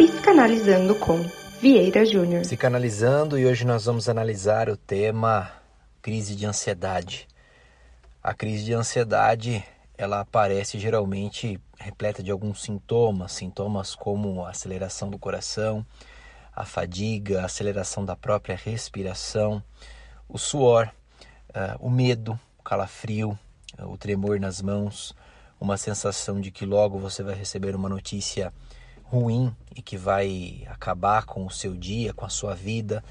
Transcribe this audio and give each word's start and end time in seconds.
Psicanalizando 0.00 0.94
com 0.94 1.20
Vieira 1.60 2.06
Júnior. 2.06 2.40
Psicanalizando 2.40 3.38
e 3.38 3.44
hoje 3.44 3.66
nós 3.66 3.84
vamos 3.84 4.08
analisar 4.08 4.70
o 4.70 4.74
tema 4.74 5.52
crise 6.00 6.34
de 6.34 6.46
ansiedade. 6.46 7.28
A 8.22 8.32
crise 8.32 8.64
de 8.64 8.72
ansiedade, 8.72 9.62
ela 9.98 10.20
aparece 10.20 10.78
geralmente 10.78 11.60
repleta 11.78 12.22
de 12.22 12.30
alguns 12.30 12.62
sintomas, 12.62 13.32
sintomas 13.32 13.94
como 13.94 14.42
a 14.42 14.48
aceleração 14.48 15.10
do 15.10 15.18
coração, 15.18 15.84
a 16.56 16.64
fadiga, 16.64 17.42
a 17.42 17.44
aceleração 17.44 18.02
da 18.02 18.16
própria 18.16 18.56
respiração, 18.56 19.62
o 20.26 20.38
suor, 20.38 20.90
uh, 21.50 21.76
o 21.78 21.90
medo, 21.90 22.40
o 22.58 22.62
calafrio, 22.62 23.38
uh, 23.78 23.86
o 23.86 23.98
tremor 23.98 24.40
nas 24.40 24.62
mãos, 24.62 25.14
uma 25.60 25.76
sensação 25.76 26.40
de 26.40 26.50
que 26.50 26.64
logo 26.64 26.98
você 26.98 27.22
vai 27.22 27.34
receber 27.34 27.76
uma 27.76 27.90
notícia 27.90 28.50
ruim 29.10 29.52
e 29.74 29.82
que 29.82 29.96
vai 29.96 30.62
acabar 30.68 31.24
com 31.24 31.44
o 31.44 31.50
seu 31.50 31.76
dia, 31.76 32.14
com 32.14 32.24
a 32.24 32.28
sua 32.28 32.54
vida, 32.54 33.02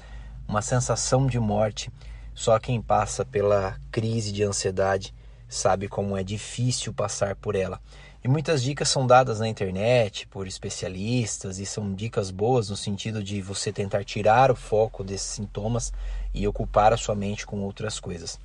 uma 0.48 0.62
sensação 0.62 1.26
de 1.26 1.38
morte. 1.38 1.90
Só 2.34 2.58
quem 2.58 2.80
passa 2.80 3.22
pela 3.22 3.78
crise 3.92 4.32
de 4.32 4.42
ansiedade 4.42 5.14
sabe 5.46 5.88
como 5.88 6.16
é 6.16 6.24
difícil 6.24 6.94
passar 6.94 7.36
por 7.36 7.54
ela. 7.54 7.78
E 8.24 8.28
muitas 8.28 8.62
dicas 8.62 8.88
são 8.88 9.06
dadas 9.06 9.40
na 9.40 9.48
internet 9.48 10.26
por 10.28 10.46
especialistas 10.46 11.58
e 11.58 11.66
são 11.66 11.94
dicas 11.94 12.30
boas 12.30 12.70
no 12.70 12.76
sentido 12.76 13.22
de 13.22 13.42
você 13.42 13.70
tentar 13.70 14.04
tirar 14.04 14.50
o 14.50 14.56
foco 14.56 15.04
desses 15.04 15.28
sintomas 15.28 15.92
e 16.32 16.46
ocupar 16.46 16.94
a 16.94 16.96
sua 16.96 17.14
mente 17.14 17.46
com 17.46 17.60
outras 17.60 18.00
coisas. 18.00 18.36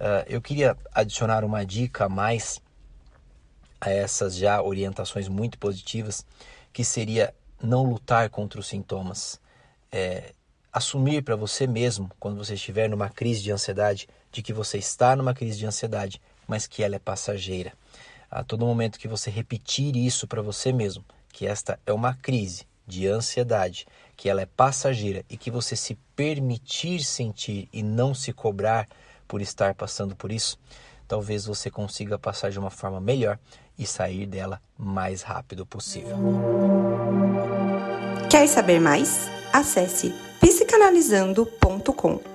Uh, 0.00 0.24
eu 0.26 0.40
queria 0.40 0.76
adicionar 0.94 1.44
uma 1.44 1.64
dica 1.66 2.06
a 2.06 2.08
mais 2.08 2.62
a 3.80 3.90
essas 3.90 4.36
já 4.36 4.62
orientações 4.62 5.28
muito 5.28 5.58
positivas, 5.58 6.24
que 6.74 6.84
seria 6.84 7.32
não 7.62 7.84
lutar 7.84 8.28
contra 8.28 8.58
os 8.58 8.66
sintomas. 8.66 9.40
É, 9.92 10.34
assumir 10.72 11.22
para 11.22 11.36
você 11.36 11.68
mesmo, 11.68 12.10
quando 12.18 12.36
você 12.36 12.54
estiver 12.54 12.90
numa 12.90 13.08
crise 13.08 13.42
de 13.42 13.52
ansiedade, 13.52 14.08
de 14.32 14.42
que 14.42 14.52
você 14.52 14.76
está 14.76 15.14
numa 15.14 15.32
crise 15.32 15.56
de 15.56 15.64
ansiedade, 15.64 16.20
mas 16.48 16.66
que 16.66 16.82
ela 16.82 16.96
é 16.96 16.98
passageira. 16.98 17.72
A 18.28 18.42
todo 18.42 18.66
momento 18.66 18.98
que 18.98 19.06
você 19.06 19.30
repetir 19.30 19.96
isso 19.96 20.26
para 20.26 20.42
você 20.42 20.72
mesmo, 20.72 21.04
que 21.32 21.46
esta 21.46 21.78
é 21.86 21.92
uma 21.92 22.12
crise 22.14 22.66
de 22.84 23.06
ansiedade, 23.06 23.86
que 24.16 24.28
ela 24.28 24.42
é 24.42 24.46
passageira 24.46 25.24
e 25.30 25.36
que 25.36 25.52
você 25.52 25.76
se 25.76 25.94
permitir 26.16 27.04
sentir 27.04 27.68
e 27.72 27.84
não 27.84 28.12
se 28.12 28.32
cobrar 28.32 28.88
por 29.28 29.40
estar 29.40 29.74
passando 29.76 30.16
por 30.16 30.32
isso, 30.32 30.58
talvez 31.06 31.46
você 31.46 31.70
consiga 31.70 32.18
passar 32.18 32.50
de 32.50 32.58
uma 32.58 32.70
forma 32.70 33.00
melhor 33.00 33.38
e 33.78 33.86
sair 33.86 34.26
dela 34.26 34.60
mais 34.78 35.22
rápido 35.22 35.64
possível. 35.66 36.16
Quer 38.30 38.46
saber 38.48 38.80
mais? 38.80 39.28
Acesse 39.52 40.12
psicanalizando.com. 40.40 42.33